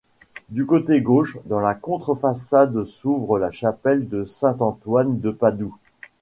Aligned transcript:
Du 0.49 0.65
côté 0.65 0.99
gauche, 1.03 1.37
dans 1.45 1.59
la 1.59 1.75
contre-façade 1.75 2.85
s'ouvre 2.85 3.37
la 3.37 3.51
chapelle 3.51 4.09
de 4.09 4.23
saint-Antoine 4.23 5.19
de 5.19 5.29
Padoue. 5.29 5.77